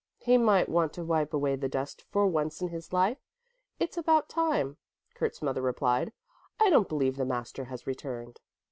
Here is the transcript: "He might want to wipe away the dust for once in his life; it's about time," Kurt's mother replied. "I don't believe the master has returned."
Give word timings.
"He 0.17 0.35
might 0.39 0.67
want 0.67 0.93
to 0.93 1.03
wipe 1.03 1.31
away 1.31 1.55
the 1.55 1.69
dust 1.69 2.01
for 2.01 2.25
once 2.25 2.59
in 2.59 2.69
his 2.69 2.91
life; 2.91 3.19
it's 3.79 3.97
about 3.97 4.29
time," 4.29 4.77
Kurt's 5.13 5.43
mother 5.43 5.61
replied. 5.61 6.11
"I 6.59 6.71
don't 6.71 6.89
believe 6.89 7.17
the 7.17 7.23
master 7.25 7.65
has 7.65 7.85
returned." 7.85 8.39